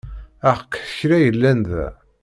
[0.49, 1.87] Aḥeqq kra yellan da!